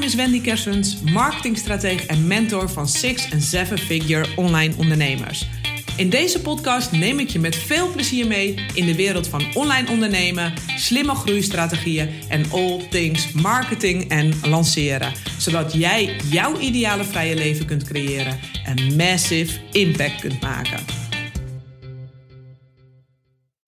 [0.00, 5.48] naam is Wendy Kersens, marketingstratege en mentor van six- en seven-figure online ondernemers.
[5.96, 9.90] In deze podcast neem ik je met veel plezier mee in de wereld van online
[9.90, 15.12] ondernemen, slimme groeistrategieën en all things marketing en lanceren.
[15.38, 20.84] Zodat jij jouw ideale vrije leven kunt creëren en massive impact kunt maken.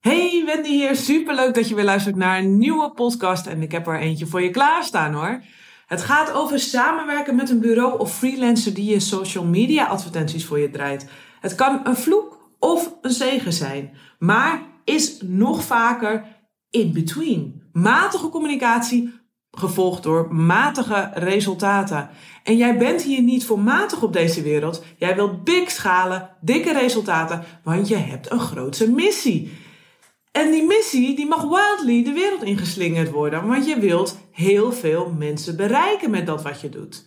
[0.00, 0.96] Hey, Wendy hier.
[0.96, 3.46] Superleuk dat je weer luistert naar een nieuwe podcast.
[3.46, 5.42] En ik heb er eentje voor je klaarstaan hoor.
[5.92, 10.58] Het gaat over samenwerken met een bureau of freelancer die je social media advertenties voor
[10.58, 11.06] je draait.
[11.40, 16.24] Het kan een vloek of een zegen zijn, maar is nog vaker
[16.70, 17.62] in between.
[17.72, 19.12] Matige communicatie
[19.50, 22.08] gevolgd door matige resultaten.
[22.42, 24.84] En jij bent hier niet voor matig op deze wereld.
[24.96, 29.52] Jij wilt big schalen, dikke resultaten, want je hebt een grootse missie.
[30.32, 35.14] En die missie die mag wildly de wereld ingeslingerd worden, want je wilt heel veel
[35.18, 37.06] mensen bereiken met dat wat je doet.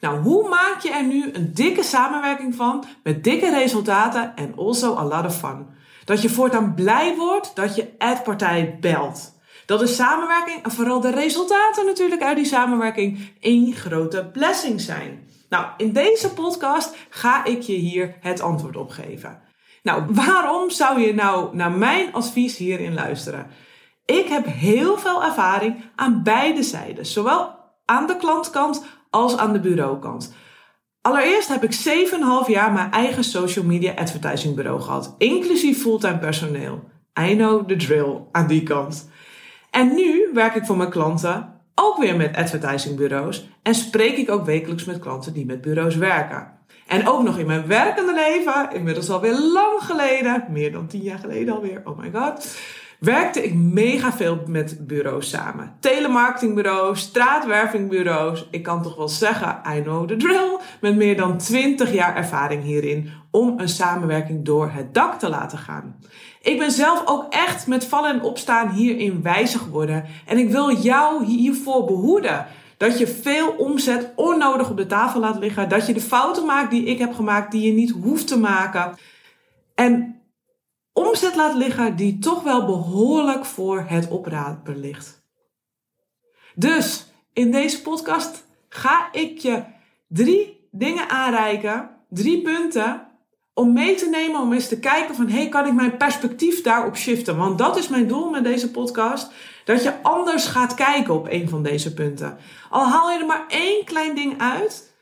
[0.00, 4.96] Nou, hoe maak je er nu een dikke samenwerking van met dikke resultaten en also
[4.96, 5.66] a lot of fun?
[6.04, 9.32] Dat je voortaan blij wordt dat je ad-partij belt.
[9.66, 15.28] Dat de samenwerking en vooral de resultaten natuurlijk uit die samenwerking één grote blessing zijn.
[15.48, 19.42] Nou, in deze podcast ga ik je hier het antwoord op geven.
[19.84, 23.46] Nou, waarom zou je nou naar mijn advies hierin luisteren?
[24.04, 27.54] Ik heb heel veel ervaring aan beide zijden, zowel
[27.84, 30.34] aan de klantkant als aan de bureaukant.
[31.00, 31.74] Allereerst heb ik
[32.46, 36.84] 7,5 jaar mijn eigen social media advertising bureau gehad, inclusief fulltime personeel.
[37.20, 39.10] I know the drill aan die kant.
[39.70, 44.44] En nu werk ik voor mijn klanten ook weer met advertisingbureaus en spreek ik ook
[44.44, 46.52] wekelijks met klanten die met bureaus werken.
[46.86, 51.18] En ook nog in mijn werkende leven, inmiddels alweer lang geleden, meer dan tien jaar
[51.18, 52.56] geleden alweer, oh my god,
[52.98, 55.76] werkte ik mega veel met bureaus samen.
[55.80, 58.48] Telemarketingbureaus, straatwervingbureaus.
[58.50, 60.58] Ik kan toch wel zeggen, I know the drill.
[60.80, 65.58] Met meer dan 20 jaar ervaring hierin om een samenwerking door het dak te laten
[65.58, 65.96] gaan.
[66.42, 70.04] Ik ben zelf ook echt met vallen en opstaan hierin wijzer geworden.
[70.26, 72.46] En ik wil jou hiervoor behoeden.
[72.76, 75.68] Dat je veel omzet onnodig op de tafel laat liggen.
[75.68, 78.96] Dat je de fouten maakt die ik heb gemaakt, die je niet hoeft te maken.
[79.74, 80.20] En
[80.92, 85.22] omzet laat liggen die toch wel behoorlijk voor het oprapen ligt.
[86.54, 89.62] Dus in deze podcast ga ik je
[90.08, 93.06] drie dingen aanreiken, drie punten,
[93.54, 96.96] om mee te nemen, om eens te kijken van, hey, kan ik mijn perspectief daarop
[96.96, 97.36] shiften?
[97.36, 99.32] Want dat is mijn doel met deze podcast,
[99.64, 102.38] dat je anders gaat kijken op een van deze punten.
[102.70, 104.94] Al haal je er maar één klein ding uit,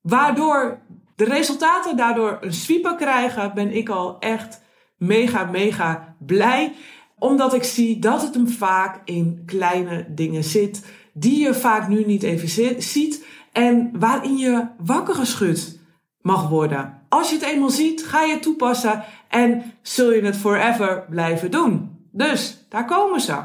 [0.00, 0.78] waardoor
[1.16, 4.62] de resultaten daardoor een sweeper krijgen, ben ik al echt
[4.96, 6.74] mega, mega blij.
[7.18, 12.04] Omdat ik zie dat het hem vaak in kleine dingen zit, die je vaak nu
[12.04, 15.80] niet even ziet en waarin je wakker geschud
[16.20, 16.97] mag worden.
[17.08, 21.50] Als je het eenmaal ziet, ga je het toepassen en zul je het forever blijven
[21.50, 22.06] doen.
[22.12, 23.36] Dus daar komen ze.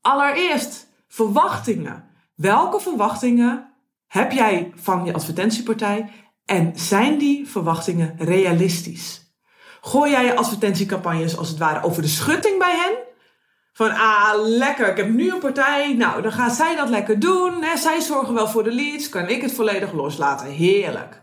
[0.00, 2.04] Allereerst verwachtingen.
[2.34, 3.72] Welke verwachtingen
[4.06, 6.10] heb jij van je advertentiepartij
[6.44, 9.22] en zijn die verwachtingen realistisch?
[9.80, 12.94] Gooi jij je advertentiecampagnes als het ware over de schutting bij hen?
[13.72, 15.94] Van, ah, lekker, ik heb nu een partij.
[15.94, 17.64] Nou, dan gaat zij dat lekker doen.
[17.76, 19.08] Zij zorgen wel voor de leads.
[19.08, 20.46] Kan ik het volledig loslaten.
[20.46, 21.21] Heerlijk.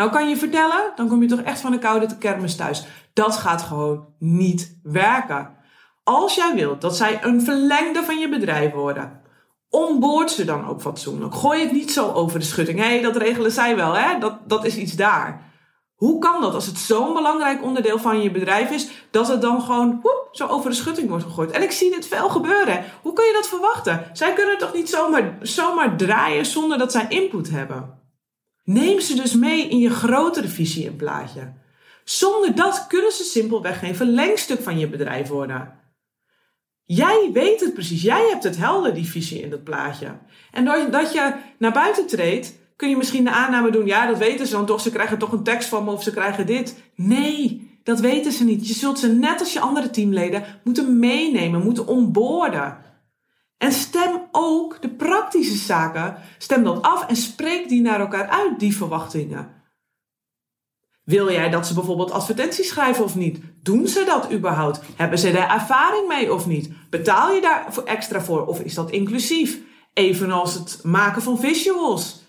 [0.00, 2.86] Nou, kan je vertellen, dan kom je toch echt van de koude kermis thuis.
[3.12, 5.56] Dat gaat gewoon niet werken.
[6.04, 9.20] Als jij wilt dat zij een verlengde van je bedrijf worden,
[9.68, 11.34] onboord ze dan ook fatsoenlijk.
[11.34, 12.78] Gooi het niet zo over de schutting.
[12.78, 14.18] Hé, hey, dat regelen zij wel, hè?
[14.18, 15.52] Dat, dat is iets daar.
[15.94, 19.62] Hoe kan dat als het zo'n belangrijk onderdeel van je bedrijf is, dat het dan
[19.62, 20.02] gewoon
[20.32, 21.50] zo over de schutting wordt gegooid?
[21.50, 22.84] En ik zie dit veel gebeuren.
[23.02, 24.04] Hoe kun je dat verwachten?
[24.12, 27.99] Zij kunnen toch niet zomaar, zomaar draaien zonder dat zij input hebben?
[28.72, 31.52] Neem ze dus mee in je grotere visie en plaatje.
[32.04, 35.78] Zonder dat kunnen ze simpelweg geen verlengstuk van je bedrijf worden.
[36.84, 38.02] Jij weet het precies.
[38.02, 40.18] Jij hebt het helder, die visie in dat plaatje.
[40.52, 44.46] En doordat je naar buiten treedt, kun je misschien de aanname doen, ja, dat weten
[44.46, 46.82] ze dan toch, ze krijgen toch een tekst van me of ze krijgen dit.
[46.94, 48.68] Nee, dat weten ze niet.
[48.68, 52.76] Je zult ze net als je andere teamleden moeten meenemen, moeten onboorden.
[53.60, 58.58] En stem ook de praktische zaken, stem dat af en spreek die naar elkaar uit,
[58.58, 59.48] die verwachtingen.
[61.04, 63.40] Wil jij dat ze bijvoorbeeld advertenties schrijven of niet?
[63.62, 64.80] Doen ze dat überhaupt?
[64.96, 66.70] Hebben ze daar ervaring mee of niet?
[66.90, 69.58] Betaal je daar extra voor of is dat inclusief?
[69.92, 72.19] Evenals het maken van visuals.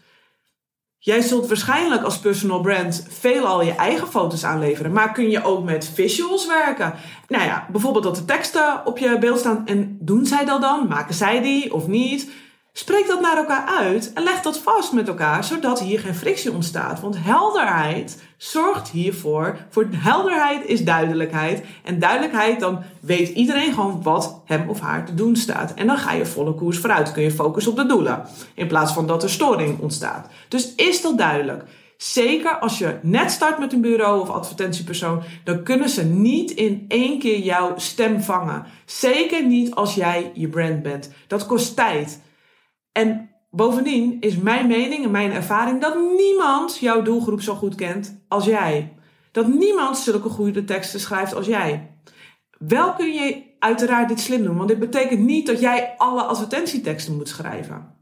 [1.04, 5.64] Jij zult waarschijnlijk als personal brand veelal je eigen foto's aanleveren, maar kun je ook
[5.64, 6.94] met visuals werken?
[7.28, 9.66] Nou ja, bijvoorbeeld dat de teksten op je beeld staan.
[9.66, 10.88] En doen zij dat dan?
[10.88, 12.30] Maken zij die of niet?
[12.74, 16.52] Spreek dat naar elkaar uit en leg dat vast met elkaar, zodat hier geen frictie
[16.52, 17.00] ontstaat.
[17.00, 19.58] Want helderheid zorgt hiervoor.
[19.70, 21.64] Voor helderheid is duidelijkheid.
[21.84, 25.74] En duidelijkheid, dan weet iedereen gewoon wat hem of haar te doen staat.
[25.74, 27.12] En dan ga je volle koers vooruit.
[27.12, 28.26] Kun je focussen op de doelen.
[28.54, 30.28] In plaats van dat er storing ontstaat.
[30.48, 31.64] Dus is dat duidelijk?
[31.98, 36.86] Zeker als je net start met een bureau of advertentiepersoon, dan kunnen ze niet in
[36.88, 38.66] één keer jouw stem vangen.
[38.86, 41.12] Zeker niet als jij je brand bent.
[41.28, 42.20] Dat kost tijd.
[42.92, 48.24] En bovendien is mijn mening en mijn ervaring dat niemand jouw doelgroep zo goed kent
[48.28, 48.94] als jij.
[49.32, 51.96] Dat niemand zulke goede teksten schrijft als jij.
[52.58, 57.16] Wel kun je uiteraard dit slim doen, want dit betekent niet dat jij alle advertentieteksten
[57.16, 58.00] moet schrijven.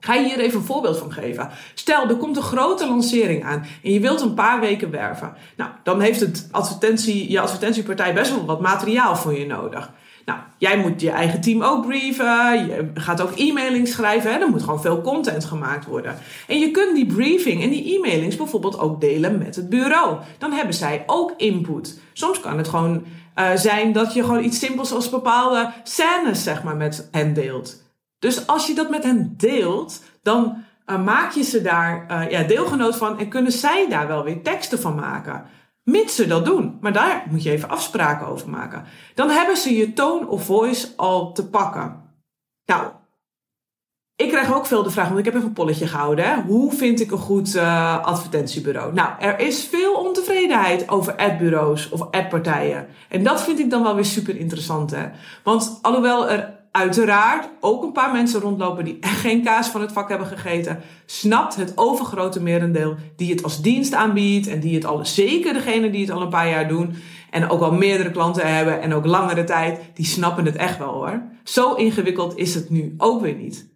[0.00, 1.50] Ga je hier even een voorbeeld van geven.
[1.74, 5.34] Stel, er komt een grote lancering aan en je wilt een paar weken werven.
[5.56, 9.92] Nou, dan heeft het advertentie, je advertentiepartij best wel wat materiaal voor je nodig.
[10.30, 12.66] Nou, jij moet je eigen team ook brieven.
[12.66, 14.32] Je gaat ook e-mailings schrijven.
[14.32, 14.38] Hè?
[14.38, 16.16] Er moet gewoon veel content gemaakt worden.
[16.46, 20.18] En je kunt die briefing en die e-mailings bijvoorbeeld ook delen met het bureau.
[20.38, 22.00] Dan hebben zij ook input.
[22.12, 23.04] Soms kan het gewoon
[23.38, 27.82] uh, zijn dat je gewoon iets simpels als bepaalde scènes zeg maar, met hen deelt.
[28.18, 32.42] Dus als je dat met hen deelt, dan uh, maak je ze daar uh, ja,
[32.42, 35.44] deelgenoot van en kunnen zij daar wel weer teksten van maken.
[35.90, 36.78] Mits ze dat doen.
[36.80, 38.84] Maar daar moet je even afspraken over maken.
[39.14, 42.02] Dan hebben ze je tone of voice al te pakken.
[42.64, 42.86] Nou,
[44.16, 46.24] ik krijg ook veel de vraag, want ik heb even een polletje gehouden.
[46.24, 46.40] Hè?
[46.42, 48.92] Hoe vind ik een goed uh, advertentiebureau?
[48.92, 52.86] Nou, er is veel ontevredenheid over adbureaus of adpartijen.
[53.08, 54.90] En dat vind ik dan wel weer super interessant.
[54.90, 55.08] Hè?
[55.44, 59.92] Want alhoewel er uiteraard ook een paar mensen rondlopen die echt geen kaas van het
[59.92, 64.84] vak hebben gegeten, snapt het overgrote merendeel die het als dienst aanbiedt en die het
[64.84, 66.94] al, zeker degene die het al een paar jaar doen
[67.30, 70.92] en ook al meerdere klanten hebben en ook langere tijd, die snappen het echt wel
[70.92, 71.22] hoor.
[71.44, 73.68] Zo ingewikkeld is het nu ook weer niet.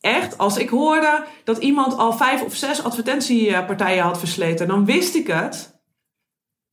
[0.00, 5.14] Echt, als ik hoorde dat iemand al vijf of zes advertentiepartijen had versleten, dan wist
[5.14, 5.79] ik het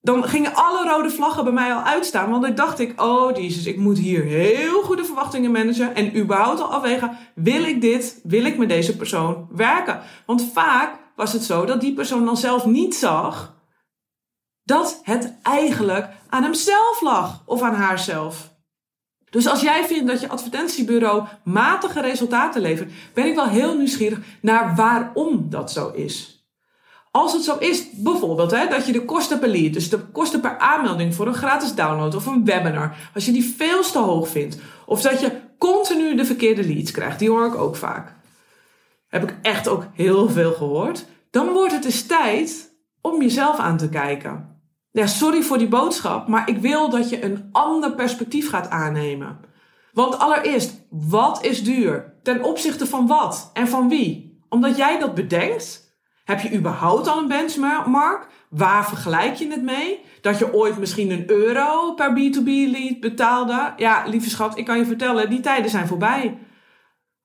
[0.07, 2.29] dan gingen alle rode vlaggen bij mij al uitstaan.
[2.29, 5.95] Want dan dacht ik, oh jezus, ik moet hier heel goede verwachtingen managen.
[5.95, 10.01] En überhaupt al afwegen, wil ik dit, wil ik met deze persoon werken?
[10.25, 13.55] Want vaak was het zo dat die persoon dan zelf niet zag
[14.63, 18.55] dat het eigenlijk aan hemzelf lag of aan haarzelf.
[19.29, 24.19] Dus als jij vindt dat je advertentiebureau matige resultaten levert, ben ik wel heel nieuwsgierig
[24.41, 26.36] naar waarom dat zo is.
[27.17, 30.39] Als het zo is, bijvoorbeeld hè, dat je de kosten per lead, dus de kosten
[30.39, 34.27] per aanmelding voor een gratis download of een webinar, als je die veel te hoog
[34.27, 38.15] vindt, of dat je continu de verkeerde leads krijgt, die hoor ik ook vaak.
[39.07, 41.05] Heb ik echt ook heel veel gehoord.
[41.31, 44.61] Dan wordt het dus tijd om jezelf aan te kijken.
[44.91, 49.39] Ja, sorry voor die boodschap, maar ik wil dat je een ander perspectief gaat aannemen.
[49.93, 52.13] Want allereerst, wat is duur?
[52.23, 54.39] Ten opzichte van wat en van wie?
[54.49, 55.86] Omdat jij dat bedenkt,
[56.27, 58.27] heb je überhaupt al een benchmark?
[58.49, 59.99] Waar vergelijk je het mee?
[60.21, 63.73] Dat je ooit misschien een euro per B2B lead betaalde?
[63.77, 66.37] Ja, lieve schat, ik kan je vertellen, die tijden zijn voorbij.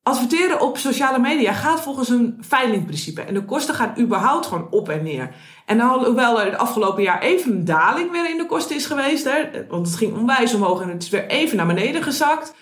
[0.03, 3.23] Adverteren op sociale media gaat volgens een veilingprincipe.
[3.23, 5.35] En de kosten gaan überhaupt gewoon op en neer.
[5.67, 9.25] En hoewel er het afgelopen jaar even een daling weer in de kosten is geweest,
[9.25, 12.55] hè, want het ging onwijs omhoog en het is weer even naar beneden gezakt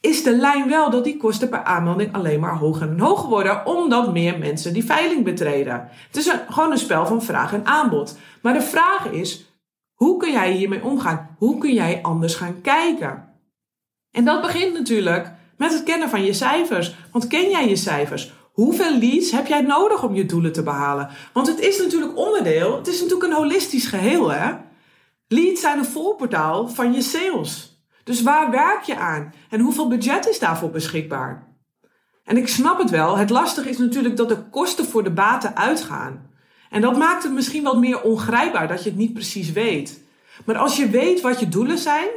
[0.00, 3.66] is de lijn wel dat die kosten per aanmelding alleen maar hoger en hoger worden,
[3.66, 5.88] omdat meer mensen die veiling betreden.
[6.06, 8.18] Het is gewoon een spel van vraag en aanbod.
[8.42, 9.52] Maar de vraag is,
[9.94, 11.36] hoe kun jij hiermee omgaan?
[11.38, 13.28] Hoe kun jij anders gaan kijken?
[14.10, 16.94] En dat begint natuurlijk met het kennen van je cijfers.
[17.12, 18.32] Want ken jij je cijfers?
[18.52, 21.08] Hoeveel leads heb jij nodig om je doelen te behalen?
[21.32, 24.52] Want het is natuurlijk onderdeel, het is natuurlijk een holistisch geheel, hè?
[25.28, 27.67] Leads zijn een voorportaal van je sales.
[28.08, 29.32] Dus waar werk je aan?
[29.50, 31.46] En hoeveel budget is daarvoor beschikbaar?
[32.24, 33.16] En ik snap het wel.
[33.16, 36.30] Het lastige is natuurlijk dat de kosten voor de baten uitgaan.
[36.70, 40.02] En dat maakt het misschien wat meer ongrijpbaar dat je het niet precies weet.
[40.44, 42.08] Maar als je weet wat je doelen zijn,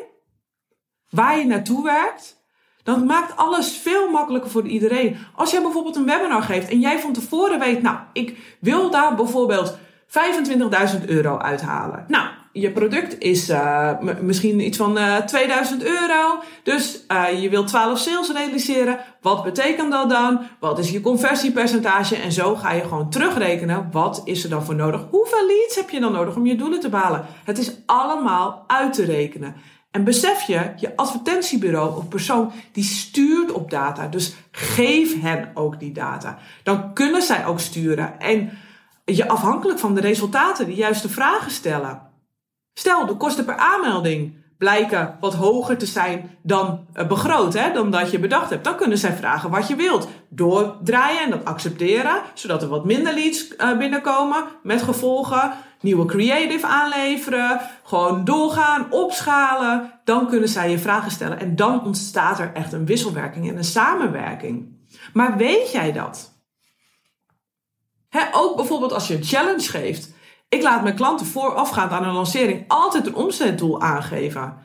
[1.10, 2.44] waar je naartoe werkt,
[2.84, 5.18] dan maakt alles veel makkelijker voor iedereen.
[5.36, 9.16] Als jij bijvoorbeeld een webinar geeft en jij van tevoren weet, nou, ik wil daar
[9.16, 9.78] bijvoorbeeld
[11.00, 12.06] 25.000 euro uithalen.
[12.08, 13.92] Nou, je product is uh,
[14.22, 16.44] misschien iets van uh, eh, 2000 euro.
[16.64, 19.00] Dus uh, je wilt 12 sales realiseren.
[19.22, 20.42] Wat betekent dat dan?
[20.60, 22.16] Wat is je conversiepercentage?
[22.16, 23.90] En zo ga je gewoon terugrekenen.
[23.92, 25.06] Wat is er dan voor nodig?
[25.10, 27.26] Hoeveel leads heb je dan nodig om je doelen te behalen?
[27.44, 29.56] Het is allemaal uit te rekenen.
[29.92, 34.08] En besef je, je advertentiebureau of persoon die stuurt op data.
[34.08, 36.38] Dus geef hen ook die data.
[36.64, 38.20] Dan kunnen zij ook sturen.
[38.20, 38.52] En
[39.06, 42.10] je afhankelijk van de resultaten de juiste vragen stellen.
[42.74, 47.92] Stel, de kosten per aanmelding blijken wat hoger te zijn dan eh, begroot, hè, dan
[47.92, 48.64] dat je bedacht hebt.
[48.64, 50.08] Dan kunnen zij vragen wat je wilt.
[50.30, 54.44] Doordraaien en dat accepteren, zodat er wat minder leads uh, binnenkomen.
[54.64, 59.92] Met gevolgen, nieuwe creative aanleveren, gewoon doorgaan, opschalen.
[60.04, 63.64] Dan kunnen zij je vragen stellen en dan ontstaat er echt een wisselwerking en een
[63.64, 64.80] samenwerking.
[65.14, 66.32] Maar weet jij dat?
[68.32, 70.14] Ook bijvoorbeeld als je een challenge geeft.
[70.52, 74.58] Ik laat mijn klanten voorafgaand aan een lancering altijd een omzetdoel aangeven.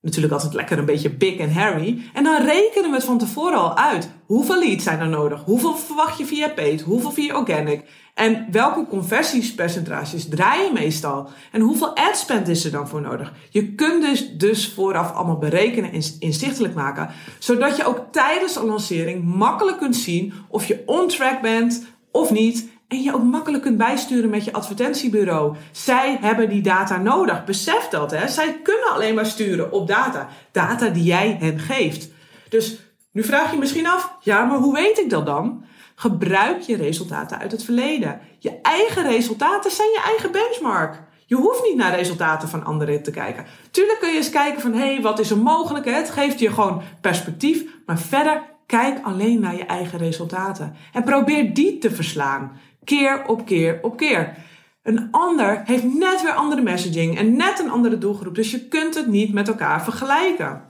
[0.00, 2.02] Natuurlijk altijd lekker een beetje big en hairy.
[2.14, 4.10] En dan rekenen we het van tevoren al uit.
[4.26, 5.44] Hoeveel leads zijn er nodig?
[5.44, 6.80] Hoeveel verwacht je via paid?
[6.80, 7.84] Hoeveel via organic?
[8.14, 11.28] En welke conversiespercentages draai je meestal?
[11.52, 13.32] En hoeveel ad spend is er dan voor nodig?
[13.50, 17.10] Je kunt dus, dus vooraf allemaal berekenen en inzichtelijk maken.
[17.38, 22.30] Zodat je ook tijdens een lancering makkelijk kunt zien of je on track bent of
[22.30, 22.68] niet.
[22.88, 25.56] En je ook makkelijk kunt bijsturen met je advertentiebureau.
[25.72, 27.44] Zij hebben die data nodig.
[27.44, 28.28] Besef dat, hè.
[28.28, 30.28] Zij kunnen alleen maar sturen op data.
[30.52, 32.08] Data die jij hen geeft.
[32.48, 32.78] Dus
[33.12, 35.64] nu vraag je misschien af, ja, maar hoe weet ik dat dan?
[35.94, 38.20] Gebruik je resultaten uit het verleden.
[38.38, 41.02] Je eigen resultaten zijn je eigen benchmark.
[41.26, 43.44] Je hoeft niet naar resultaten van anderen te kijken.
[43.70, 45.84] Tuurlijk kun je eens kijken van, hé, hey, wat is er mogelijk?
[45.84, 47.64] Het geeft je gewoon perspectief.
[47.86, 50.74] Maar verder, kijk alleen naar je eigen resultaten.
[50.92, 52.52] En probeer die te verslaan
[52.88, 54.34] keer op keer op keer.
[54.82, 58.94] Een ander heeft net weer andere messaging en net een andere doelgroep, dus je kunt
[58.94, 60.62] het niet met elkaar vergelijken.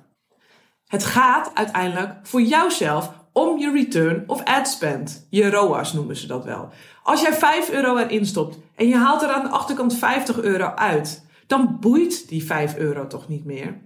[0.87, 5.27] Het gaat uiteindelijk voor jouzelf om je return of ad spend.
[5.31, 6.69] Je ROAS noemen ze dat wel.
[7.03, 10.67] Als jij 5 euro erin stopt en je haalt er aan de achterkant 50 euro
[10.75, 13.81] uit, dan boeit die 5 euro toch niet meer.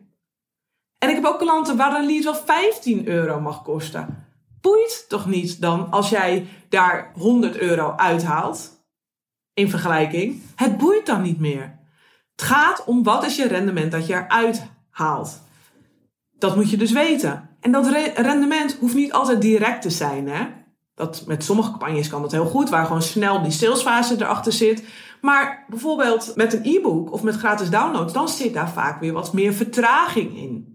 [0.99, 4.31] En ik heb ook klanten waar een lead wel 15 euro mag kosten
[4.62, 8.71] boeit toch niet dan als jij daar 100 euro uithaalt
[9.54, 10.42] in vergelijking?
[10.54, 11.78] Het boeit dan niet meer.
[12.33, 15.42] Het gaat om wat is je rendement dat je eruit haalt.
[16.38, 17.49] Dat moet je dus weten.
[17.61, 20.28] En dat rendement hoeft niet altijd direct te zijn.
[20.28, 20.47] Hè?
[20.95, 24.85] Dat, met sommige campagnes kan dat heel goed, waar gewoon snel die salesfase erachter zit.
[25.21, 29.33] Maar bijvoorbeeld met een e-book of met gratis downloads, dan zit daar vaak weer wat
[29.33, 30.72] meer vertraging in.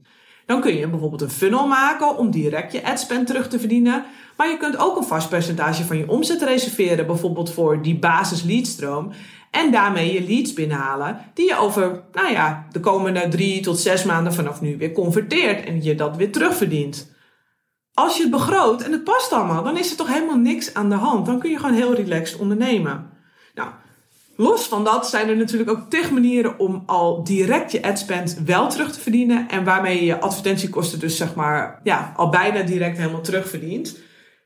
[0.47, 4.05] Dan kun je bijvoorbeeld een funnel maken om direct je adspend terug te verdienen.
[4.37, 8.43] Maar je kunt ook een vast percentage van je omzet reserveren, bijvoorbeeld voor die basis
[8.43, 9.11] leadstroom.
[9.51, 14.03] En daarmee je leads binnenhalen, die je over nou ja, de komende drie tot zes
[14.03, 17.15] maanden vanaf nu weer converteert en je dat weer terugverdient.
[17.93, 20.89] Als je het begroot en het past allemaal, dan is er toch helemaal niks aan
[20.89, 21.25] de hand.
[21.25, 23.16] Dan kun je gewoon heel relaxed ondernemen.
[24.39, 28.69] Los van dat zijn er natuurlijk ook tig manieren om al direct je adspend wel
[28.69, 29.49] terug te verdienen.
[29.49, 33.97] En waarmee je je advertentiekosten dus zeg maar ja, al bijna direct helemaal terugverdient.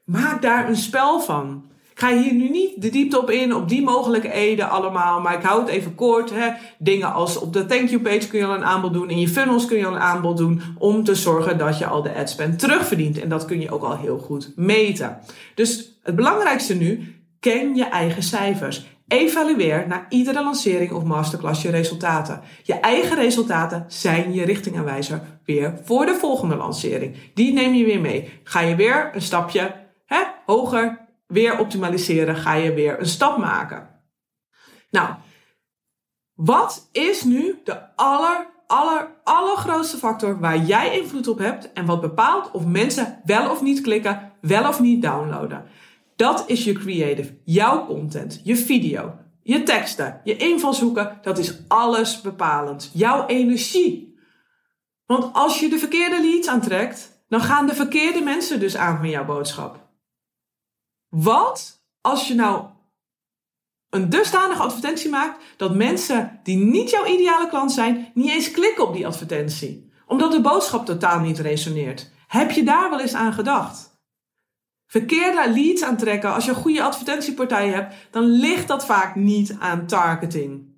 [0.05, 1.63] Maak daar een spel van.
[1.91, 5.21] Ik ga hier nu niet de diepte op in, op die mogelijkheden allemaal.
[5.21, 6.29] Maar ik hou het even kort.
[6.29, 6.49] Hè.
[6.77, 9.09] Dingen als op de thank you page kun je al een aanbod doen.
[9.09, 10.61] In je funnels kun je al een aanbod doen.
[10.77, 13.19] Om te zorgen dat je al de adspend terugverdient.
[13.19, 15.17] En dat kun je ook al heel goed meten.
[15.55, 18.85] Dus het belangrijkste nu, ken je eigen cijfers.
[19.11, 22.41] Evalueer na iedere lancering of masterclass je resultaten.
[22.63, 27.15] Je eigen resultaten zijn je richtingaanwijzer weer voor de volgende lancering.
[27.33, 28.39] Die neem je weer mee.
[28.43, 29.75] Ga je weer een stapje
[30.05, 33.89] hè, hoger, weer optimaliseren, ga je weer een stap maken.
[34.89, 35.09] Nou,
[36.33, 42.01] wat is nu de aller, aller, allergrootste factor waar jij invloed op hebt en wat
[42.01, 45.65] bepaalt of mensen wel of niet klikken, wel of niet downloaden?
[46.21, 51.19] Dat is je creative, jouw content, je video, je teksten, je invalshoeken.
[51.21, 52.91] Dat is alles bepalend.
[52.93, 54.19] Jouw energie.
[55.05, 59.09] Want als je de verkeerde leads aantrekt, dan gaan de verkeerde mensen dus aan van
[59.09, 59.89] jouw boodschap.
[61.09, 62.65] Wat als je nou
[63.89, 68.87] een dusdanige advertentie maakt dat mensen die niet jouw ideale klant zijn, niet eens klikken
[68.87, 69.91] op die advertentie?
[70.07, 72.11] Omdat de boodschap totaal niet resoneert.
[72.27, 73.90] Heb je daar wel eens aan gedacht?
[74.91, 79.87] Verkeerde leads aantrekken, als je een goede advertentiepartij hebt, dan ligt dat vaak niet aan
[79.87, 80.69] targeting.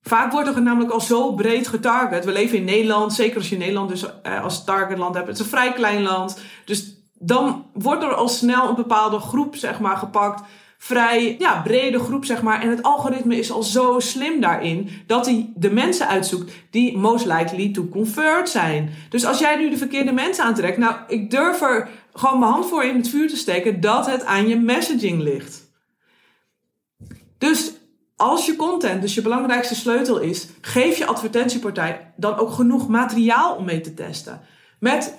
[0.00, 2.24] Vaak wordt er namelijk al zo breed getarget.
[2.24, 5.26] We leven in Nederland, zeker als je Nederland dus eh, als targetland hebt.
[5.26, 6.40] Het is een vrij klein land.
[6.64, 10.42] Dus dan wordt er al snel een bepaalde groep zeg maar, gepakt.
[10.78, 12.62] Vrij ja, brede groep, zeg maar.
[12.62, 17.24] En het algoritme is al zo slim daarin dat hij de mensen uitzoekt die most
[17.24, 18.90] likely to convert zijn.
[19.08, 22.66] Dus als jij nu de verkeerde mensen aantrekt, nou, ik durf er gewoon mijn hand
[22.66, 25.68] voor in het vuur te steken dat het aan je messaging ligt.
[27.38, 27.72] Dus
[28.16, 33.54] als je content dus je belangrijkste sleutel is, geef je advertentiepartij dan ook genoeg materiaal
[33.54, 34.40] om mee te testen.
[34.78, 35.18] Met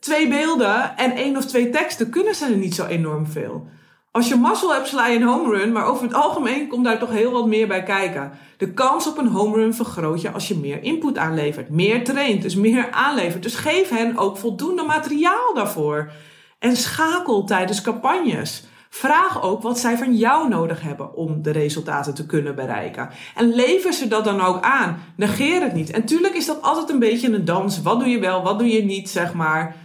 [0.00, 3.66] twee beelden en één of twee teksten kunnen ze er niet zo enorm veel.
[4.10, 6.98] Als je mazzel hebt, sla je een home run, maar over het algemeen komt daar
[6.98, 8.32] toch heel wat meer bij kijken.
[8.56, 12.42] De kans op een home run vergroot je als je meer input aanlevert, meer traint,
[12.42, 13.42] dus meer aanlevert.
[13.42, 16.10] Dus geef hen ook voldoende materiaal daarvoor.
[16.58, 18.64] En schakel tijdens campagnes.
[18.90, 23.10] Vraag ook wat zij van jou nodig hebben om de resultaten te kunnen bereiken.
[23.34, 24.98] En lever ze dat dan ook aan.
[25.16, 25.90] Negeer het niet.
[25.90, 27.82] En tuurlijk is dat altijd een beetje een dans.
[27.82, 29.76] Wat doe je wel, wat doe je niet, zeg maar.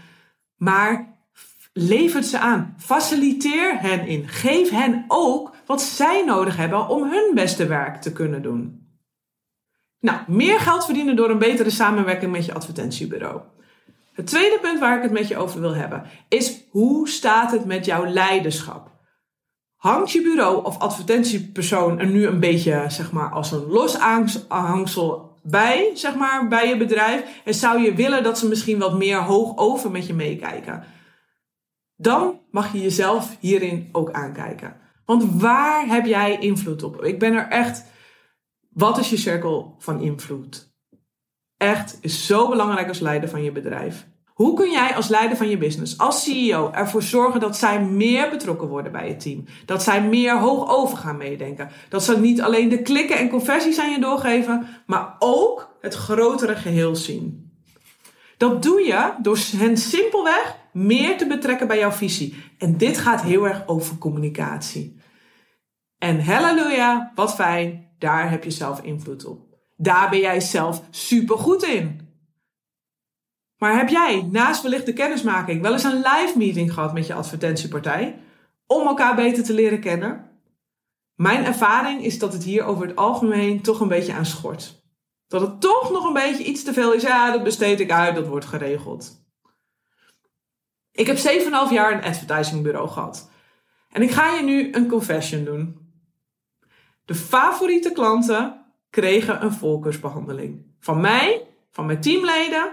[0.58, 1.18] Maar
[1.74, 2.76] lever ze aan.
[2.78, 4.28] Faciliteer hen in.
[4.28, 8.88] Geef hen ook wat zij nodig hebben om hun beste werk te kunnen doen.
[10.00, 13.42] Nou, meer geld verdienen door een betere samenwerking met je advertentiebureau.
[14.14, 17.66] Het tweede punt waar ik het met je over wil hebben is hoe staat het
[17.66, 18.92] met jouw leiderschap?
[19.76, 25.40] Hangt je bureau of advertentiepersoon er nu een beetje zeg maar, als een los aanhangsel
[25.44, 27.42] bij, zeg maar, bij je bedrijf?
[27.46, 30.84] En zou je willen dat ze misschien wat meer hoog over met je meekijken?
[31.96, 34.76] Dan mag je jezelf hierin ook aankijken.
[35.06, 37.04] Want waar heb jij invloed op?
[37.04, 37.86] Ik ben er echt.
[38.70, 40.73] Wat is je cirkel van invloed?
[41.64, 44.06] Echt is zo belangrijk als leider van je bedrijf.
[44.34, 48.30] Hoe kun jij als leider van je business, als CEO, ervoor zorgen dat zij meer
[48.30, 49.46] betrokken worden bij het team?
[49.66, 51.70] Dat zij meer hoog over gaan meedenken.
[51.90, 56.56] Dat ze niet alleen de klikken en conversies aan je doorgeven, maar ook het grotere
[56.56, 57.52] geheel zien.
[58.38, 62.36] Dat doe je door hen simpelweg meer te betrekken bij jouw visie.
[62.58, 65.00] En dit gaat heel erg over communicatie.
[65.98, 69.53] En halleluja, wat fijn, daar heb je zelf invloed op.
[69.84, 72.08] Daar ben jij zelf super goed in.
[73.58, 77.14] Maar heb jij naast wellicht de kennismaking wel eens een live meeting gehad met je
[77.14, 78.20] advertentiepartij
[78.68, 80.32] om elkaar beter te leren kennen?
[81.16, 84.84] Mijn ervaring is dat het hier over het algemeen toch een beetje aan schort.
[85.28, 87.02] Dat het toch nog een beetje iets te veel is.
[87.02, 89.26] Ja, dat besteed ik uit, dat wordt geregeld.
[90.92, 93.30] Ik heb 7,5 jaar een advertisingbureau gehad.
[93.90, 95.92] En ik ga je nu een confession doen.
[97.06, 98.63] De favoriete klanten
[98.94, 100.66] kregen een voorkeursbehandeling.
[100.80, 102.72] Van mij, van mijn teamleden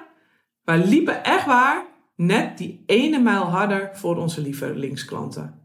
[0.64, 1.86] wij liepen echt waar
[2.16, 5.64] net die ene mijl harder voor onze lievelingsklanten.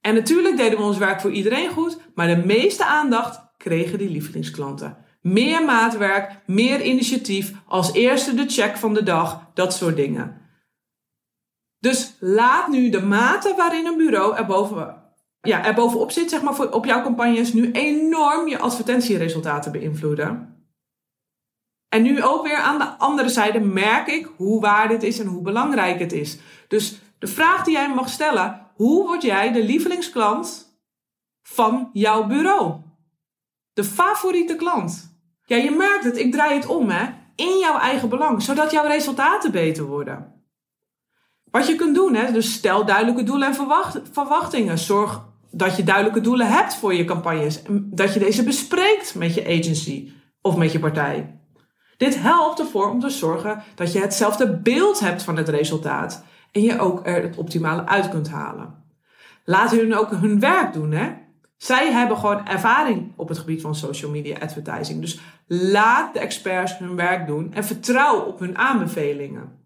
[0.00, 4.10] En natuurlijk deden we ons werk voor iedereen goed, maar de meeste aandacht kregen die
[4.10, 4.96] lievelingsklanten.
[5.20, 10.40] Meer maatwerk, meer initiatief, als eerste de check van de dag, dat soort dingen.
[11.78, 15.01] Dus laat nu de mate waarin een bureau er, boven,
[15.42, 20.56] ja, er bovenop zit, zeg maar, voor, op jouw campagnes, nu enorm je advertentieresultaten beïnvloeden.
[21.88, 25.26] En nu ook weer aan de andere zijde merk ik hoe waar dit is en
[25.26, 26.38] hoe belangrijk het is.
[26.68, 30.76] Dus de vraag die jij mag stellen: hoe word jij de lievelingsklant
[31.42, 32.74] van jouw bureau?
[33.72, 35.16] De favoriete klant.
[35.44, 38.86] Ja, je merkt het, ik draai het om hè, in jouw eigen belang, zodat jouw
[38.86, 40.44] resultaten beter worden.
[41.50, 43.54] Wat je kunt doen, hè, dus stel duidelijke doelen en
[44.12, 44.78] verwachtingen.
[44.78, 47.62] Zorg dat je duidelijke doelen hebt voor je campagnes.
[47.70, 51.40] Dat je deze bespreekt met je agency of met je partij.
[51.96, 56.62] Dit helpt ervoor om te zorgen dat je hetzelfde beeld hebt van het resultaat en
[56.62, 58.84] je ook er het optimale uit kunt halen.
[59.44, 61.12] Laat hun ook hun werk doen, hè?
[61.56, 65.00] Zij hebben gewoon ervaring op het gebied van social media advertising.
[65.00, 69.60] Dus laat de experts hun werk doen en vertrouw op hun aanbevelingen.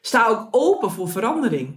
[0.00, 1.76] Sta ook open voor verandering.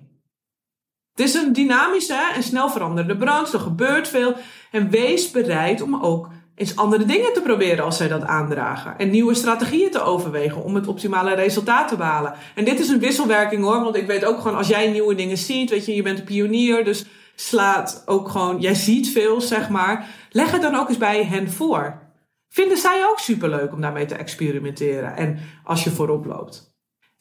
[1.15, 3.53] Het is een dynamische en snel veranderende branche.
[3.53, 4.35] Er gebeurt veel.
[4.71, 8.97] En wees bereid om ook eens andere dingen te proberen als zij dat aandragen.
[8.97, 12.33] En nieuwe strategieën te overwegen om het optimale resultaat te behalen.
[12.55, 15.37] En dit is een wisselwerking hoor, want ik weet ook gewoon als jij nieuwe dingen
[15.37, 19.69] ziet, weet je, je bent een pionier, dus slaat ook gewoon, jij ziet veel zeg
[19.69, 20.07] maar.
[20.29, 22.01] Leg het dan ook eens bij hen voor.
[22.49, 26.74] Vinden zij ook superleuk om daarmee te experimenteren en als je voorop loopt.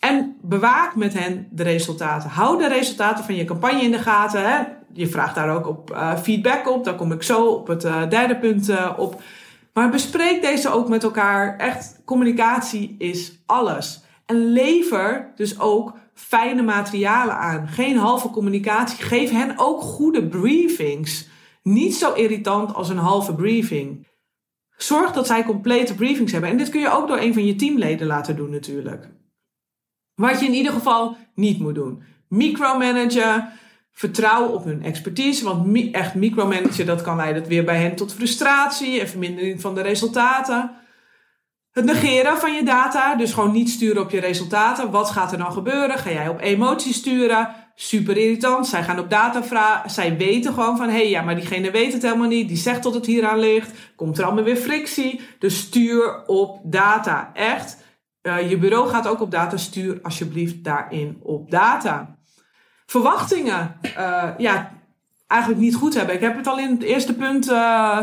[0.05, 2.31] En bewaak met hen de resultaten.
[2.31, 4.51] Hou de resultaten van je campagne in de gaten.
[4.51, 4.63] Hè?
[4.93, 6.85] Je vraagt daar ook op uh, feedback op.
[6.85, 9.23] Daar kom ik zo op het uh, derde punt uh, op.
[9.73, 11.57] Maar bespreek deze ook met elkaar.
[11.57, 14.03] Echt, communicatie is alles.
[14.27, 17.69] En lever dus ook fijne materialen aan.
[17.69, 19.05] Geen halve communicatie.
[19.05, 21.29] Geef hen ook goede briefings.
[21.63, 24.07] Niet zo irritant als een halve briefing.
[24.77, 26.51] Zorg dat zij complete briefings hebben.
[26.51, 29.09] En dit kun je ook door een van je teamleden laten doen natuurlijk.
[30.15, 32.03] Wat je in ieder geval niet moet doen.
[32.29, 33.53] Micromanagen.
[33.93, 35.45] Vertrouw op hun expertise.
[35.45, 39.81] Want echt micromanagen, dat kan leiden weer bij hen tot frustratie en vermindering van de
[39.81, 40.71] resultaten.
[41.71, 44.91] Het negeren van je data, dus gewoon niet sturen op je resultaten.
[44.91, 45.99] Wat gaat er dan gebeuren?
[45.99, 47.49] Ga jij op emoties sturen?
[47.75, 48.67] Super irritant.
[48.67, 49.91] Zij gaan op data vragen.
[49.91, 52.49] Zij weten gewoon van, hé, hey, ja, maar diegene weet het helemaal niet.
[52.49, 53.71] Die zegt dat het hier aan ligt.
[53.97, 55.21] Komt er allemaal weer frictie.
[55.39, 57.31] Dus stuur op data.
[57.33, 57.84] Echt.
[58.27, 59.57] Uh, je bureau gaat ook op data.
[59.57, 62.17] Stuur alsjeblieft daarin op data.
[62.87, 63.77] Verwachtingen.
[63.99, 64.73] Uh, ja,
[65.27, 66.15] eigenlijk niet goed hebben.
[66.15, 68.01] Ik heb het al in het eerste punt uh,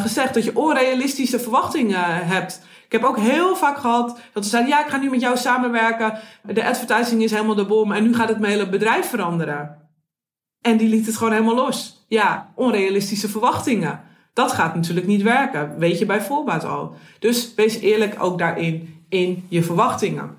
[0.00, 2.62] gezegd, dat je onrealistische verwachtingen hebt.
[2.86, 5.36] Ik heb ook heel vaak gehad dat ze zeiden, ja, ik ga nu met jou
[5.36, 6.18] samenwerken.
[6.42, 9.88] De advertising is helemaal de bom en nu gaat het mijn hele bedrijf veranderen.
[10.60, 12.04] En die liet het gewoon helemaal los.
[12.08, 14.00] Ja, onrealistische verwachtingen.
[14.32, 16.94] Dat gaat natuurlijk niet werken, weet je bij voorbaat al.
[17.18, 20.36] Dus wees eerlijk ook daarin in je verwachtingen.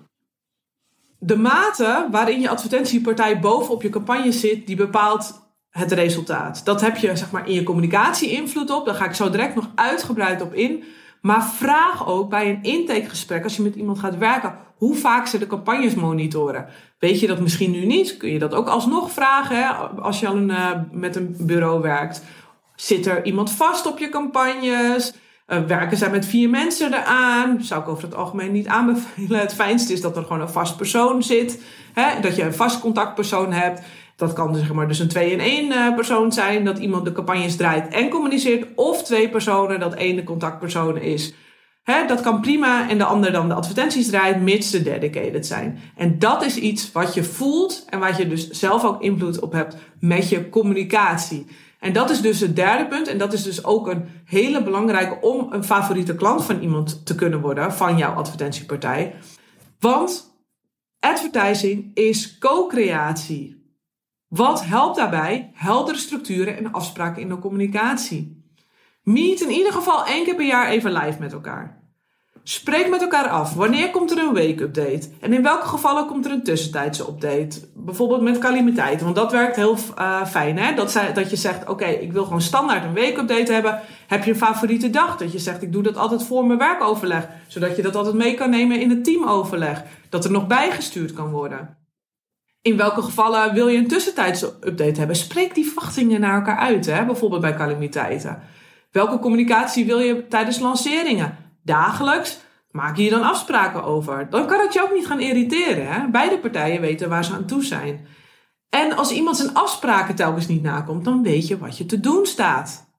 [1.20, 6.66] De mate waarin je advertentiepartij bovenop je campagne zit, die bepaalt het resultaat.
[6.66, 8.86] Dat heb je zeg maar in je communicatie invloed op.
[8.86, 10.84] Daar ga ik zo direct nog uitgebreid op in.
[11.22, 15.38] Maar vraag ook bij een intakegesprek, als je met iemand gaat werken, hoe vaak ze
[15.38, 16.68] de campagnes monitoren.
[17.00, 18.18] Weet je dat misschien nu niet?
[18.18, 19.68] Kun je dat ook alsnog vragen hè?
[20.02, 22.24] als je al een, uh, met een bureau werkt.
[22.76, 25.14] Zit er iemand vast op je campagnes?
[25.48, 27.64] Uh, werken zij met vier mensen eraan?
[27.64, 29.40] Zou ik over het algemeen niet aanbevelen.
[29.40, 31.64] Het fijnste is dat er gewoon een vast persoon zit.
[31.94, 32.22] Hè?
[32.22, 33.82] Dat je een vast contactpersoon hebt.
[34.16, 36.66] Dat kan dus, zeg maar, dus een twee in één uh, persoon zijn.
[36.66, 38.68] Dat iemand de campagnes draait en communiceert.
[38.76, 41.34] Of twee personen, dat één de contactpersoon is.
[41.84, 45.80] Hè, dat kan prima en de ander dan de advertenties draait, mits ze dedicated zijn.
[45.96, 49.52] En dat is iets wat je voelt en wat je dus zelf ook invloed op
[49.52, 51.46] hebt met je communicatie.
[51.86, 53.08] En dat is dus het derde punt.
[53.08, 57.16] En dat is dus ook een hele belangrijke om een favoriete klant van iemand te
[57.16, 59.16] kunnen worden, van jouw advertentiepartij.
[59.80, 60.38] Want
[61.00, 63.74] advertising is co-creatie.
[64.28, 65.52] Wat helpt daarbij?
[65.54, 68.44] Heldere structuren en afspraken in de communicatie.
[69.04, 71.85] Meet in ieder geval één keer per jaar even live met elkaar.
[72.44, 73.54] Spreek met elkaar af.
[73.54, 75.10] Wanneer komt er een week-update?
[75.20, 77.60] En in welke gevallen komt er een tussentijdse update?
[77.74, 80.58] Bijvoorbeeld met calamiteiten, want dat werkt heel uh, fijn.
[80.58, 80.74] Hè?
[80.76, 83.82] Dat, dat je zegt, oké, ik wil gewoon standaard een week-update hebben.
[84.08, 85.18] Heb je een favoriete dag?
[85.18, 87.28] Dat je zegt, ik doe dat altijd voor mijn werkoverleg.
[87.48, 89.84] Zodat je dat altijd mee kan nemen in het teamoverleg.
[90.10, 91.78] Dat er nog bijgestuurd kan worden.
[92.62, 95.16] In welke gevallen wil je een tussentijdse update hebben?
[95.16, 97.06] Spreek die verwachtingen naar elkaar uit, hè?
[97.06, 98.42] bijvoorbeeld bij calamiteiten.
[98.92, 101.45] Welke communicatie wil je tijdens lanceringen?
[101.66, 102.40] Dagelijks?
[102.72, 104.30] Maak je dan afspraken over?
[104.30, 105.88] Dan kan het je ook niet gaan irriteren.
[105.88, 106.08] Hè?
[106.08, 108.08] Beide partijen weten waar ze aan toe zijn.
[108.70, 112.26] En als iemand zijn afspraken telkens niet nakomt, dan weet je wat je te doen
[112.26, 112.90] staat.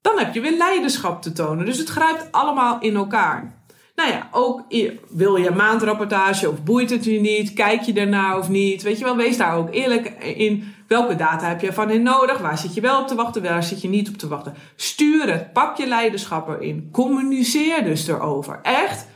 [0.00, 1.64] Dan heb je weer leiderschap te tonen.
[1.64, 3.59] Dus het grijpt allemaal in elkaar.
[4.00, 4.64] Nou ja, ook
[5.08, 7.52] wil je maandrapportage of boeit het je niet?
[7.52, 8.82] Kijk je ernaar of niet?
[8.82, 10.74] Weet je wel, wees daar ook eerlijk in.
[10.86, 12.38] Welke data heb je van in nodig?
[12.38, 13.42] Waar zit je wel op te wachten?
[13.42, 14.54] Waar zit je niet op te wachten?
[14.76, 15.52] Stuur het.
[15.52, 16.88] Pak je leiderschap erin.
[16.92, 18.60] Communiceer dus erover.
[18.62, 19.06] Echt.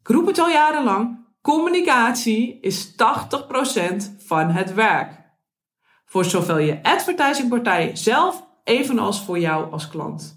[0.00, 1.26] Ik roep het al jarenlang.
[1.42, 2.96] Communicatie is 80%
[4.18, 5.12] van het werk.
[6.04, 10.33] Voor zowel je advertisingpartij zelf, evenals voor jou als klant.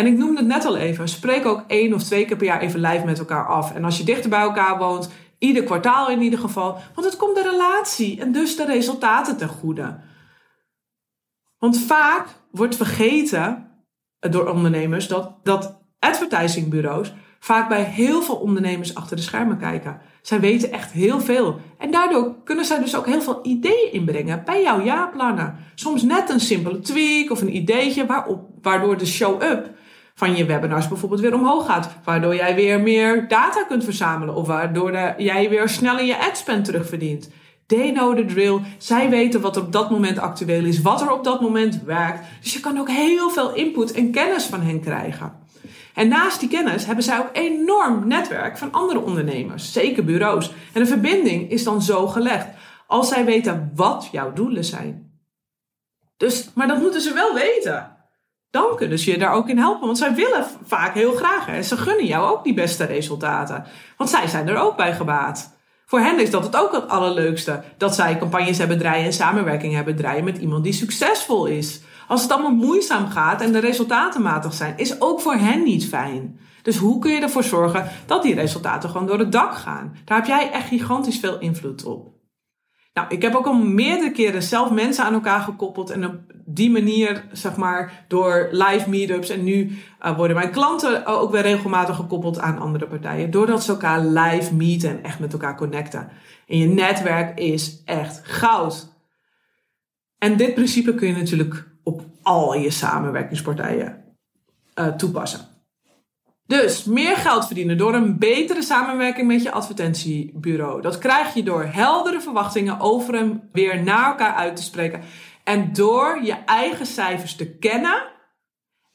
[0.00, 2.60] En ik noemde het net al even, spreek ook één of twee keer per jaar
[2.60, 3.74] even live met elkaar af.
[3.74, 6.78] En als je dichter bij elkaar woont, ieder kwartaal in ieder geval.
[6.94, 10.00] Want het komt de relatie en dus de resultaten ten goede.
[11.58, 13.70] Want vaak wordt vergeten
[14.20, 20.00] door ondernemers dat, dat advertisingbureaus vaak bij heel veel ondernemers achter de schermen kijken.
[20.22, 21.60] Zij weten echt heel veel.
[21.78, 25.56] En daardoor kunnen zij dus ook heel veel ideeën inbrengen bij jouw jaarplannen.
[25.74, 29.78] Soms net een simpele tweak of een ideetje waarop, waardoor de show-up
[30.20, 31.90] van je webinars bijvoorbeeld weer omhoog gaat.
[32.04, 34.34] Waardoor jij weer meer data kunt verzamelen.
[34.34, 37.30] Of waardoor jij weer sneller je adspend terugverdient.
[37.66, 38.60] They know the drill.
[38.78, 40.82] Zij weten wat er op dat moment actueel is.
[40.82, 42.20] Wat er op dat moment werkt.
[42.40, 45.32] Dus je kan ook heel veel input en kennis van hen krijgen.
[45.94, 49.72] En naast die kennis hebben zij ook enorm netwerk van andere ondernemers.
[49.72, 50.52] Zeker bureaus.
[50.72, 52.46] En de verbinding is dan zo gelegd.
[52.86, 55.12] Als zij weten wat jouw doelen zijn.
[56.16, 57.98] Dus, maar dat moeten ze wel weten
[58.50, 59.86] dan kunnen ze je daar ook in helpen.
[59.86, 61.48] Want zij willen vaak heel graag.
[61.48, 63.64] En ze gunnen jou ook die beste resultaten.
[63.96, 65.58] Want zij zijn er ook bij gebaat.
[65.86, 67.62] Voor hen is dat het ook het allerleukste.
[67.76, 71.80] Dat zij campagnes hebben draaien en samenwerking hebben draaien met iemand die succesvol is.
[72.08, 75.88] Als het allemaal moeizaam gaat en de resultaten matig zijn, is ook voor hen niet
[75.88, 76.40] fijn.
[76.62, 79.96] Dus hoe kun je ervoor zorgen dat die resultaten gewoon door het dak gaan?
[80.04, 82.08] Daar heb jij echt gigantisch veel invloed op.
[82.94, 85.90] Nou, ik heb ook al meerdere keren zelf mensen aan elkaar gekoppeld.
[85.90, 89.28] En die manier, zeg maar, door live meetups.
[89.28, 93.30] En nu uh, worden mijn klanten ook weer regelmatig gekoppeld aan andere partijen.
[93.30, 96.08] Doordat ze elkaar live meeten en echt met elkaar connecten.
[96.46, 98.88] En je netwerk is echt goud.
[100.18, 104.04] En dit principe kun je natuurlijk op al je samenwerkingspartijen
[104.74, 105.40] uh, toepassen.
[106.50, 110.82] Dus meer geld verdienen door een betere samenwerking met je advertentiebureau.
[110.82, 115.00] Dat krijg je door heldere verwachtingen over en weer naar elkaar uit te spreken.
[115.50, 118.02] En door je eigen cijfers te kennen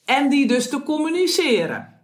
[0.06, 2.02] en die dus te communiceren.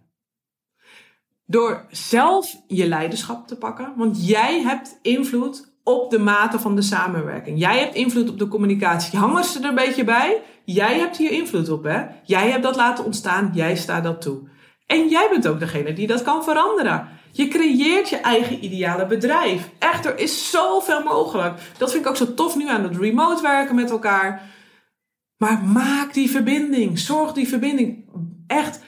[1.46, 6.82] Door zelf je leiderschap te pakken, want jij hebt invloed op de mate van de
[6.82, 7.58] samenwerking.
[7.58, 9.18] Jij hebt invloed op de communicatie.
[9.18, 10.42] Hangen ze er een beetje bij?
[10.64, 12.04] Jij hebt hier invloed op, hè?
[12.22, 13.50] Jij hebt dat laten ontstaan.
[13.54, 14.48] Jij staat dat toe.
[14.86, 17.08] En jij bent ook degene die dat kan veranderen.
[17.34, 19.70] Je creëert je eigen ideale bedrijf.
[19.78, 21.60] Echt, er is zoveel mogelijk.
[21.78, 24.42] Dat vind ik ook zo tof nu aan het remote werken met elkaar.
[25.36, 26.98] Maar maak die verbinding.
[26.98, 28.04] Zorg die verbinding.
[28.46, 28.80] Echt.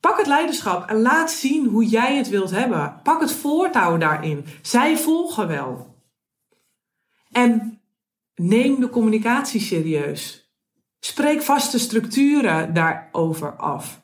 [0.00, 3.00] Pak het leiderschap en laat zien hoe jij het wilt hebben.
[3.02, 4.44] Pak het voortouw daarin.
[4.62, 6.02] Zij volgen wel.
[7.30, 7.80] En
[8.34, 10.52] neem de communicatie serieus.
[11.00, 14.02] Spreek vaste structuren daarover af.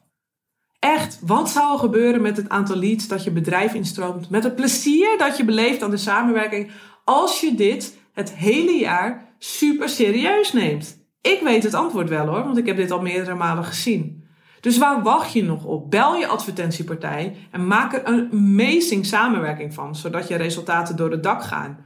[0.80, 4.30] Echt, wat zou er gebeuren met het aantal leads dat je bedrijf instroomt?
[4.30, 6.70] Met het plezier dat je beleeft aan de samenwerking
[7.04, 10.98] als je dit het hele jaar super serieus neemt?
[11.20, 14.28] Ik weet het antwoord wel hoor, want ik heb dit al meerdere malen gezien.
[14.60, 15.90] Dus waar wacht je nog op?
[15.90, 21.22] Bel je advertentiepartij en maak er een amazing samenwerking van, zodat je resultaten door het
[21.22, 21.84] dak gaan.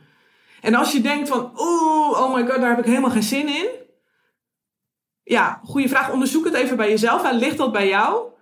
[0.61, 3.49] En als je denkt van, oeh, oh my god, daar heb ik helemaal geen zin
[3.49, 3.67] in.
[5.23, 6.13] Ja, goede vraag.
[6.13, 7.25] Onderzoek het even bij jezelf.
[7.25, 8.33] En ligt dat bij jou?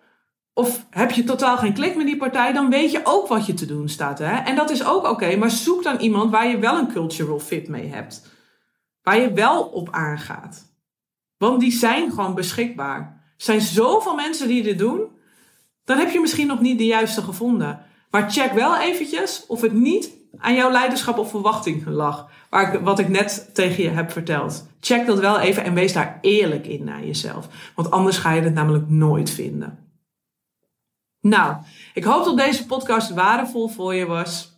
[0.55, 3.55] Of heb je totaal geen klik met die partij, dan weet je ook wat je
[3.55, 4.19] te doen staat.
[4.19, 4.37] Hè?
[4.37, 7.69] En dat is ook oké, maar zoek dan iemand waar je wel een cultural fit
[7.69, 8.31] mee hebt.
[9.03, 10.71] Waar je wel op aangaat.
[11.37, 12.99] Want die zijn gewoon beschikbaar.
[13.37, 15.09] Er zijn zoveel mensen die dit doen.
[15.85, 17.81] Dan heb je misschien nog niet de juiste gevonden.
[18.11, 22.31] Maar check wel eventjes of het niet aan jouw leiderschap of verwachting lag.
[22.51, 24.67] Waar ik, wat ik net tegen je heb verteld.
[24.81, 27.49] Check dat wel even en wees daar eerlijk in naar jezelf.
[27.75, 29.82] Want anders ga je het namelijk nooit vinden.
[31.23, 31.57] Nou,
[31.95, 34.51] ik hoop dat deze podcast waardevol voor je was.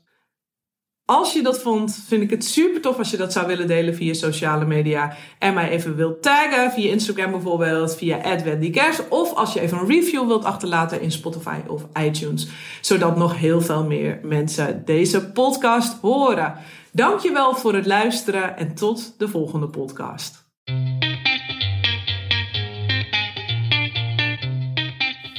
[1.07, 3.95] Als je dat vond, vind ik het super tof als je dat zou willen delen
[3.95, 5.17] via sociale media.
[5.39, 9.09] En mij even wilt taggen via Instagram bijvoorbeeld, via @wendykers.
[9.09, 12.49] Of als je even een review wilt achterlaten in Spotify of iTunes.
[12.81, 16.55] Zodat nog heel veel meer mensen deze podcast horen.
[16.93, 20.44] Dankjewel voor het luisteren en tot de volgende podcast.